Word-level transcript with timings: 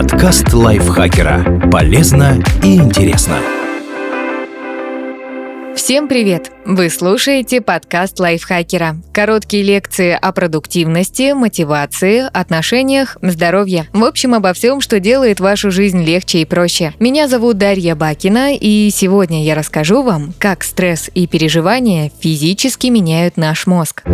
Подкаст 0.00 0.52
лайфхакера. 0.52 1.68
Полезно 1.72 2.40
и 2.62 2.76
интересно. 2.76 3.38
Всем 5.74 6.06
привет! 6.06 6.52
Вы 6.64 6.88
слушаете 6.88 7.60
подкаст 7.60 8.20
лайфхакера. 8.20 8.98
Короткие 9.12 9.64
лекции 9.64 10.12
о 10.12 10.30
продуктивности, 10.30 11.32
мотивации, 11.32 12.30
отношениях, 12.32 13.16
здоровье. 13.22 13.88
В 13.92 14.04
общем, 14.04 14.34
обо 14.34 14.52
всем, 14.52 14.80
что 14.80 15.00
делает 15.00 15.40
вашу 15.40 15.72
жизнь 15.72 16.04
легче 16.04 16.42
и 16.42 16.44
проще. 16.44 16.94
Меня 17.00 17.26
зовут 17.26 17.58
Дарья 17.58 17.96
Бакина, 17.96 18.54
и 18.54 18.90
сегодня 18.90 19.42
я 19.42 19.56
расскажу 19.56 20.04
вам, 20.04 20.32
как 20.38 20.62
стресс 20.62 21.10
и 21.12 21.26
переживания 21.26 22.12
физически 22.20 22.86
меняют 22.86 23.36
наш 23.36 23.66
мозг. 23.66 24.04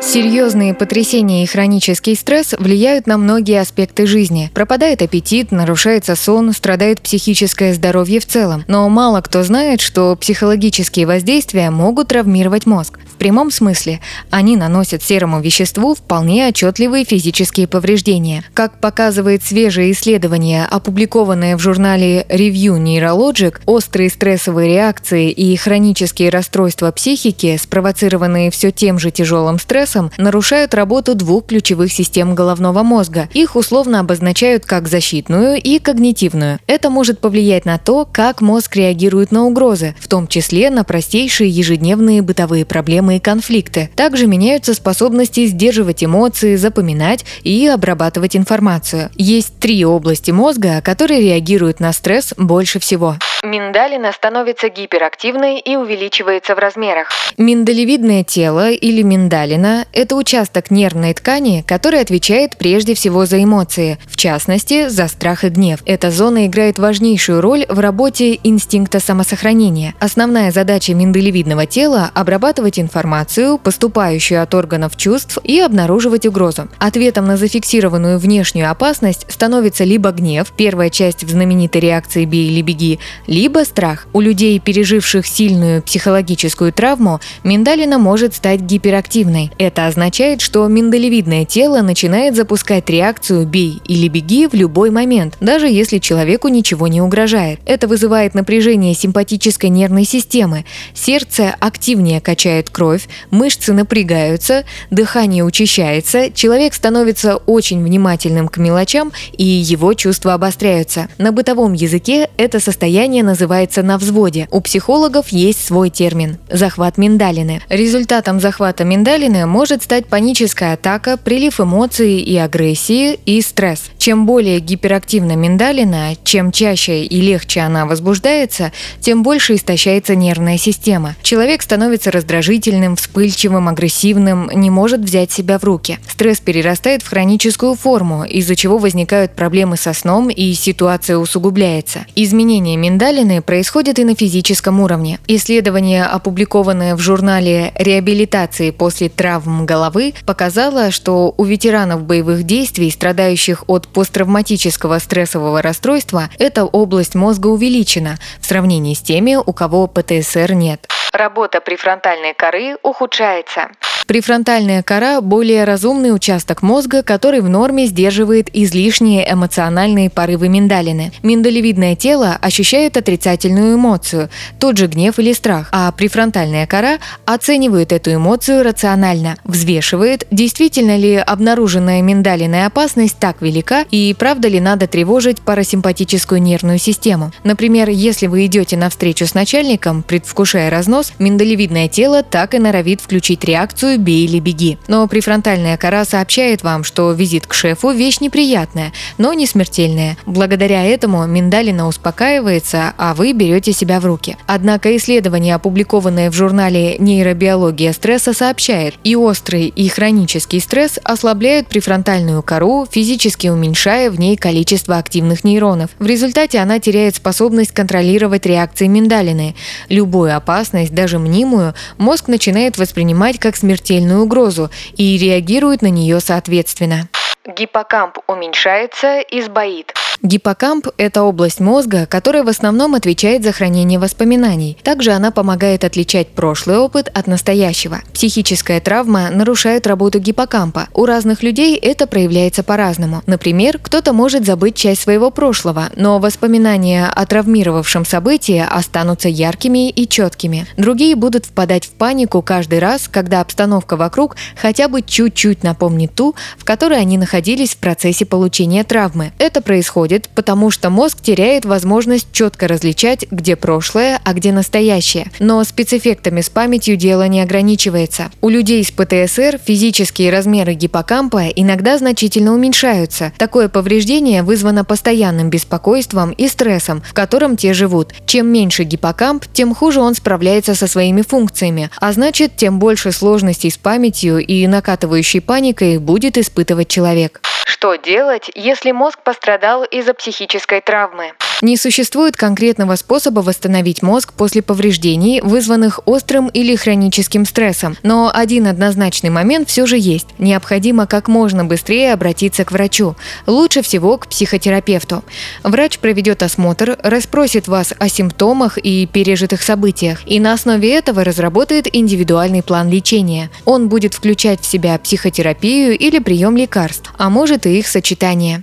Серьезные 0.00 0.74
потрясения 0.74 1.42
и 1.42 1.46
хронический 1.46 2.14
стресс 2.14 2.54
влияют 2.58 3.06
на 3.06 3.18
многие 3.18 3.60
аспекты 3.60 4.06
жизни. 4.06 4.50
Пропадает 4.54 5.02
аппетит, 5.02 5.50
нарушается 5.50 6.14
сон, 6.14 6.52
страдает 6.52 7.00
психическое 7.00 7.74
здоровье 7.74 8.20
в 8.20 8.26
целом. 8.26 8.64
Но 8.68 8.88
мало 8.88 9.20
кто 9.20 9.42
знает, 9.42 9.80
что 9.80 10.16
психологические 10.16 11.06
воздействия 11.06 11.70
могут 11.70 12.08
травмировать 12.08 12.64
мозг. 12.64 13.00
В 13.12 13.16
прямом 13.18 13.50
смысле 13.50 14.00
они 14.30 14.56
наносят 14.56 15.02
серому 15.02 15.40
веществу 15.40 15.96
вполне 15.96 16.46
отчетливые 16.46 17.04
физические 17.04 17.66
повреждения. 17.66 18.44
Как 18.54 18.80
показывает 18.80 19.42
свежее 19.42 19.90
исследование, 19.90 20.64
опубликованное 20.64 21.56
в 21.56 21.60
журнале 21.60 22.24
Review 22.28 22.78
Neurologic, 22.78 23.56
острые 23.66 24.08
стрессовые 24.08 24.68
реакции 24.68 25.32
и 25.32 25.56
хронические 25.56 26.30
расстройства 26.30 26.92
психики, 26.92 27.58
спровоцированные 27.60 28.52
все 28.52 28.70
тем 28.70 29.00
же 29.00 29.10
тяжелым 29.10 29.58
стрессом, 29.58 29.87
стрессом 29.88 30.10
нарушают 30.18 30.74
работу 30.74 31.14
двух 31.14 31.46
ключевых 31.46 31.92
систем 31.92 32.34
головного 32.34 32.82
мозга. 32.82 33.28
Их 33.32 33.56
условно 33.56 34.00
обозначают 34.00 34.66
как 34.66 34.88
защитную 34.88 35.60
и 35.60 35.78
когнитивную. 35.78 36.58
Это 36.66 36.90
может 36.90 37.20
повлиять 37.20 37.64
на 37.64 37.78
то, 37.78 38.06
как 38.10 38.40
мозг 38.40 38.76
реагирует 38.76 39.32
на 39.32 39.44
угрозы, 39.44 39.94
в 39.98 40.08
том 40.08 40.26
числе 40.26 40.70
на 40.70 40.84
простейшие 40.84 41.48
ежедневные 41.48 42.22
бытовые 42.22 42.64
проблемы 42.64 43.16
и 43.16 43.20
конфликты. 43.20 43.90
Также 43.96 44.26
меняются 44.26 44.74
способности 44.74 45.46
сдерживать 45.46 46.04
эмоции, 46.04 46.56
запоминать 46.56 47.24
и 47.42 47.66
обрабатывать 47.66 48.36
информацию. 48.36 49.10
Есть 49.16 49.58
три 49.58 49.84
области 49.84 50.30
мозга, 50.30 50.82
которые 50.82 51.20
реагируют 51.22 51.80
на 51.80 51.92
стресс 51.92 52.34
больше 52.36 52.78
всего. 52.78 53.16
Миндалина 53.44 54.10
становится 54.10 54.68
гиперактивной 54.68 55.60
и 55.60 55.76
увеличивается 55.76 56.56
в 56.56 56.58
размерах. 56.58 57.08
Миндалевидное 57.36 58.24
тело 58.24 58.70
или 58.72 59.02
миндалина– 59.02 59.86
это 59.92 60.16
участок 60.16 60.72
нервной 60.72 61.14
ткани, 61.14 61.62
который 61.64 62.00
отвечает 62.00 62.56
прежде 62.58 62.94
всего 62.94 63.26
за 63.26 63.42
эмоции, 63.42 63.98
в 64.06 64.16
частности, 64.16 64.88
за 64.88 65.06
страх 65.06 65.44
и 65.44 65.50
гнев. 65.50 65.80
Эта 65.86 66.10
зона 66.10 66.46
играет 66.46 66.80
важнейшую 66.80 67.40
роль 67.40 67.64
в 67.68 67.78
работе 67.78 68.40
инстинкта 68.42 68.98
самосохранения. 68.98 69.94
Основная 70.00 70.50
задача 70.50 70.92
миндалевидного 70.94 71.66
тела– 71.66 72.10
обрабатывать 72.14 72.80
информацию, 72.80 73.58
поступающую 73.58 74.42
от 74.42 74.52
органов 74.52 74.96
чувств, 74.96 75.38
и 75.44 75.60
обнаруживать 75.60 76.26
угрозу. 76.26 76.68
Ответом 76.78 77.26
на 77.26 77.36
зафиксированную 77.36 78.18
внешнюю 78.18 78.68
опасность 78.68 79.26
становится 79.30 79.84
либо 79.84 80.10
гнев, 80.10 80.52
первая 80.56 80.90
часть 80.90 81.22
в 81.22 81.30
знаменитой 81.30 81.80
реакции 81.80 82.24
«бей 82.24 82.48
или 82.48 82.62
беги», 82.62 82.98
либо 83.28 83.64
страх. 83.64 84.08
У 84.12 84.20
людей, 84.20 84.58
переживших 84.58 85.26
сильную 85.26 85.82
психологическую 85.82 86.72
травму, 86.72 87.20
миндалина 87.44 87.98
может 87.98 88.34
стать 88.34 88.60
гиперактивной. 88.60 89.52
Это 89.58 89.86
означает, 89.86 90.40
что 90.40 90.66
миндалевидное 90.66 91.44
тело 91.44 91.82
начинает 91.82 92.34
запускать 92.34 92.88
реакцию 92.90 93.46
«бей» 93.46 93.80
или 93.86 94.08
«беги» 94.08 94.48
в 94.48 94.54
любой 94.54 94.90
момент, 94.90 95.36
даже 95.40 95.68
если 95.68 95.98
человеку 95.98 96.48
ничего 96.48 96.88
не 96.88 97.00
угрожает. 97.00 97.60
Это 97.66 97.86
вызывает 97.86 98.34
напряжение 98.34 98.94
симпатической 98.94 99.68
нервной 99.68 100.04
системы. 100.04 100.64
Сердце 100.94 101.54
активнее 101.60 102.20
качает 102.20 102.70
кровь, 102.70 103.08
мышцы 103.30 103.74
напрягаются, 103.74 104.64
дыхание 104.90 105.44
учащается, 105.44 106.30
человек 106.32 106.72
становится 106.72 107.36
очень 107.36 107.84
внимательным 107.84 108.48
к 108.48 108.56
мелочам 108.56 109.12
и 109.36 109.44
его 109.44 109.92
чувства 109.92 110.34
обостряются. 110.34 111.08
На 111.18 111.30
бытовом 111.32 111.74
языке 111.74 112.30
это 112.38 112.58
состояние 112.58 113.17
состояние 113.18 113.24
называется 113.24 113.82
на 113.82 113.98
взводе. 113.98 114.48
У 114.50 114.60
психологов 114.60 115.28
есть 115.28 115.64
свой 115.64 115.90
термин– 115.90 116.38
захват 116.50 116.98
миндалины. 116.98 117.60
Результатом 117.68 118.40
захвата 118.40 118.84
миндалины 118.84 119.46
может 119.46 119.82
стать 119.82 120.06
паническая 120.06 120.74
атака, 120.74 121.16
прилив 121.16 121.60
эмоций 121.60 122.18
и 122.18 122.36
агрессии 122.36 123.18
и 123.26 123.42
стресс. 123.42 123.90
Чем 123.98 124.26
более 124.26 124.60
гиперактивна 124.60 125.36
миндалина, 125.36 126.14
чем 126.24 126.52
чаще 126.52 127.04
и 127.04 127.20
легче 127.20 127.60
она 127.60 127.86
возбуждается, 127.86 128.72
тем 129.00 129.22
больше 129.22 129.54
истощается 129.54 130.14
нервная 130.14 130.58
система. 130.58 131.14
Человек 131.22 131.62
становится 131.62 132.10
раздражительным, 132.10 132.96
вспыльчивым, 132.96 133.68
агрессивным, 133.68 134.50
не 134.54 134.70
может 134.70 135.00
взять 135.00 135.32
себя 135.32 135.58
в 135.58 135.64
руки. 135.64 135.98
Стресс 136.08 136.40
перерастает 136.40 137.02
в 137.02 137.08
хроническую 137.08 137.74
форму, 137.74 138.24
из-за 138.24 138.54
чего 138.56 138.78
возникают 138.78 139.32
проблемы 139.32 139.76
со 139.76 139.92
сном 139.92 140.30
и 140.30 140.54
ситуация 140.54 141.18
усугубляется. 141.18 142.06
Изменение 142.14 142.76
миндалины 142.76 143.07
миндалины 143.08 143.40
происходит 143.40 143.98
и 143.98 144.04
на 144.04 144.14
физическом 144.14 144.80
уровне. 144.80 145.18
Исследование, 145.26 146.04
опубликованное 146.04 146.94
в 146.94 146.98
журнале 146.98 147.72
«Реабилитации 147.74 148.70
после 148.70 149.08
травм 149.08 149.64
головы», 149.64 150.12
показало, 150.26 150.90
что 150.90 151.34
у 151.36 151.44
ветеранов 151.44 152.02
боевых 152.02 152.42
действий, 152.42 152.90
страдающих 152.90 153.64
от 153.66 153.88
посттравматического 153.88 154.98
стрессового 154.98 155.62
расстройства, 155.62 156.28
эта 156.38 156.64
область 156.64 157.14
мозга 157.14 157.46
увеличена 157.46 158.18
в 158.40 158.46
сравнении 158.46 158.92
с 158.92 159.00
теми, 159.00 159.36
у 159.36 159.52
кого 159.54 159.86
ПТСР 159.86 160.52
нет. 160.52 160.86
Работа 161.12 161.60
префронтальной 161.60 162.34
коры 162.34 162.76
ухудшается. 162.82 163.68
Префронтальная 164.08 164.82
кора– 164.82 165.20
более 165.20 165.64
разумный 165.64 166.14
участок 166.14 166.62
мозга, 166.62 167.02
который 167.02 167.42
в 167.42 167.48
норме 167.50 167.84
сдерживает 167.84 168.48
излишние 168.54 169.30
эмоциональные 169.30 170.08
порывы 170.08 170.48
миндалины. 170.48 171.12
Миндалевидное 171.22 171.94
тело 171.94 172.38
ощущает 172.40 172.96
отрицательную 172.96 173.74
эмоцию, 173.74 174.30
тот 174.58 174.78
же 174.78 174.86
гнев 174.86 175.18
или 175.18 175.34
страх, 175.34 175.68
а 175.72 175.92
префронтальная 175.92 176.66
кора 176.66 177.00
оценивает 177.26 177.92
эту 177.92 178.14
эмоцию 178.14 178.64
рационально, 178.64 179.36
взвешивает, 179.44 180.26
действительно 180.30 180.96
ли 180.96 181.16
обнаруженная 181.16 182.00
миндалиная 182.00 182.64
опасность 182.64 183.18
так 183.18 183.42
велика 183.42 183.84
и 183.90 184.16
правда 184.18 184.48
ли 184.48 184.58
надо 184.58 184.86
тревожить 184.86 185.42
парасимпатическую 185.42 186.40
нервную 186.40 186.78
систему. 186.78 187.30
Например, 187.44 187.90
если 187.90 188.26
вы 188.26 188.46
идете 188.46 188.78
на 188.78 188.88
встречу 188.88 189.26
с 189.26 189.34
начальником, 189.34 190.02
предвкушая 190.02 190.70
разнос, 190.70 191.12
миндалевидное 191.18 191.88
тело 191.88 192.22
так 192.22 192.54
и 192.54 192.58
норовит 192.58 193.02
включить 193.02 193.44
реакцию 193.44 193.97
«бей 193.98 194.24
или 194.24 194.38
беги». 194.38 194.78
Но 194.88 195.06
префронтальная 195.06 195.76
кора 195.76 196.04
сообщает 196.04 196.62
вам, 196.62 196.84
что 196.84 197.12
визит 197.12 197.46
к 197.46 197.54
шефу– 197.54 197.90
вещь 197.92 198.20
неприятная, 198.20 198.92
но 199.18 199.32
не 199.32 199.46
смертельная. 199.46 200.16
Благодаря 200.24 200.84
этому 200.84 201.26
миндалина 201.26 201.86
успокаивается, 201.86 202.94
а 202.96 203.14
вы 203.14 203.32
берете 203.32 203.72
себя 203.72 204.00
в 204.00 204.06
руки. 204.06 204.36
Однако 204.46 204.96
исследование, 204.96 205.54
опубликованное 205.54 206.30
в 206.30 206.34
журнале 206.34 206.96
«Нейробиология 206.98 207.92
стресса», 207.92 208.32
сообщает, 208.32 208.94
и 209.04 209.16
острый, 209.16 209.66
и 209.66 209.88
хронический 209.88 210.60
стресс 210.60 210.98
ослабляют 211.02 211.68
префронтальную 211.68 212.42
кору, 212.42 212.86
физически 212.90 213.48
уменьшая 213.48 214.10
в 214.10 214.18
ней 214.18 214.36
количество 214.36 214.96
активных 214.98 215.44
нейронов. 215.44 215.90
В 215.98 216.06
результате 216.06 216.58
она 216.58 216.78
теряет 216.78 217.16
способность 217.16 217.72
контролировать 217.72 218.46
реакции 218.46 218.86
миндалины. 218.86 219.56
Любую 219.88 220.36
опасность, 220.36 220.94
даже 220.94 221.18
мнимую, 221.18 221.74
мозг 221.98 222.28
начинает 222.28 222.78
воспринимать 222.78 223.38
как 223.38 223.56
смертельную 223.56 223.87
смертельную 223.88 224.22
угрозу 224.22 224.70
и 224.96 225.18
реагирует 225.18 225.82
на 225.82 225.88
нее 225.88 226.20
соответственно. 226.20 227.08
Гиппокамп 227.46 228.18
уменьшается 228.26 229.20
и 229.20 229.40
сбоит. 229.40 229.94
Гиппокамп– 230.22 230.88
это 230.96 231.22
область 231.22 231.60
мозга, 231.60 232.06
которая 232.06 232.42
в 232.42 232.48
основном 232.48 232.96
отвечает 232.96 233.44
за 233.44 233.52
хранение 233.52 234.00
воспоминаний. 234.00 234.76
Также 234.82 235.12
она 235.12 235.30
помогает 235.30 235.84
отличать 235.84 236.30
прошлый 236.30 236.78
опыт 236.78 237.08
от 237.14 237.28
настоящего. 237.28 238.00
Психическая 238.12 238.80
травма 238.80 239.30
нарушает 239.30 239.86
работу 239.86 240.18
гиппокампа. 240.18 240.88
У 240.92 241.04
разных 241.06 241.44
людей 241.44 241.76
это 241.76 242.08
проявляется 242.08 242.64
по-разному. 242.64 243.22
Например, 243.26 243.78
кто-то 243.80 244.12
может 244.12 244.44
забыть 244.44 244.74
часть 244.74 245.02
своего 245.02 245.30
прошлого, 245.30 245.90
но 245.94 246.18
воспоминания 246.18 247.06
о 247.06 247.24
травмировавшем 247.24 248.04
событии 248.04 248.64
останутся 248.68 249.28
яркими 249.28 249.88
и 249.88 250.08
четкими. 250.08 250.66
Другие 250.76 251.14
будут 251.14 251.46
впадать 251.46 251.86
в 251.86 251.90
панику 251.90 252.42
каждый 252.42 252.80
раз, 252.80 253.06
когда 253.06 253.40
обстановка 253.40 253.96
вокруг 253.96 254.34
хотя 254.60 254.88
бы 254.88 255.02
чуть-чуть 255.02 255.62
напомнит 255.62 256.12
ту, 256.16 256.34
в 256.56 256.64
которой 256.64 257.00
они 257.00 257.18
находились 257.18 257.74
в 257.74 257.78
процессе 257.78 258.26
получения 258.26 258.82
травмы. 258.82 259.32
Это 259.38 259.60
происходит 259.60 260.07
происходит, 260.08 260.28
потому 260.34 260.70
что 260.70 260.90
мозг 260.90 261.20
теряет 261.20 261.64
возможность 261.64 262.28
четко 262.32 262.66
различать, 262.68 263.26
где 263.30 263.56
прошлое, 263.56 264.20
а 264.24 264.32
где 264.32 264.52
настоящее. 264.52 265.30
Но 265.38 265.62
спецэффектами 265.64 266.40
с 266.40 266.48
памятью 266.48 266.96
дело 266.96 267.28
не 267.28 267.42
ограничивается. 267.42 268.30
У 268.40 268.48
людей 268.48 268.82
с 268.84 268.90
ПТСР 268.90 269.58
физические 269.64 270.30
размеры 270.30 270.74
гиппокампа 270.74 271.48
иногда 271.48 271.98
значительно 271.98 272.54
уменьшаются. 272.54 273.32
Такое 273.36 273.68
повреждение 273.68 274.42
вызвано 274.42 274.84
постоянным 274.84 275.50
беспокойством 275.50 276.32
и 276.32 276.48
стрессом, 276.48 277.02
в 277.02 277.12
котором 277.12 277.56
те 277.56 277.74
живут. 277.74 278.14
Чем 278.26 278.48
меньше 278.48 278.84
гиппокамп, 278.84 279.44
тем 279.52 279.74
хуже 279.74 280.00
он 280.00 280.14
справляется 280.14 280.74
со 280.74 280.86
своими 280.86 281.22
функциями, 281.22 281.90
а 282.00 282.12
значит, 282.12 282.56
тем 282.56 282.78
больше 282.78 283.12
сложностей 283.12 283.70
с 283.70 283.76
памятью 283.76 284.38
и 284.38 284.66
накатывающей 284.66 285.40
паникой 285.40 285.98
будет 285.98 286.38
испытывать 286.38 286.88
человек. 286.88 287.40
Что 287.68 287.96
делать, 287.96 288.50
если 288.54 288.92
мозг 288.92 289.20
пострадал 289.22 289.84
из-за 289.84 290.14
психической 290.14 290.80
травмы? 290.80 291.34
Не 291.60 291.76
существует 291.76 292.36
конкретного 292.36 292.94
способа 292.94 293.40
восстановить 293.40 294.00
мозг 294.00 294.32
после 294.32 294.62
повреждений, 294.62 295.40
вызванных 295.40 296.00
острым 296.04 296.46
или 296.46 296.76
хроническим 296.76 297.44
стрессом. 297.44 297.96
Но 298.04 298.30
один 298.32 298.68
однозначный 298.68 299.30
момент 299.30 299.68
все 299.68 299.84
же 299.84 299.98
есть. 299.98 300.28
Необходимо 300.38 301.08
как 301.08 301.26
можно 301.26 301.64
быстрее 301.64 302.12
обратиться 302.12 302.64
к 302.64 302.70
врачу. 302.70 303.16
Лучше 303.48 303.82
всего 303.82 304.18
к 304.18 304.28
психотерапевту. 304.28 305.24
Врач 305.64 305.98
проведет 305.98 306.44
осмотр, 306.44 306.96
расспросит 307.02 307.66
вас 307.66 307.92
о 307.98 308.08
симптомах 308.08 308.78
и 308.78 309.06
пережитых 309.06 309.62
событиях, 309.62 310.20
и 310.26 310.38
на 310.38 310.52
основе 310.52 310.94
этого 310.94 311.24
разработает 311.24 311.88
индивидуальный 311.92 312.62
план 312.62 312.88
лечения. 312.88 313.50
Он 313.64 313.88
будет 313.88 314.14
включать 314.14 314.60
в 314.60 314.66
себя 314.66 314.96
психотерапию 314.98 315.98
или 315.98 316.20
прием 316.20 316.56
лекарств, 316.56 317.12
а 317.18 317.30
может 317.30 317.66
и 317.66 317.78
их 317.80 317.88
сочетание. 317.88 318.62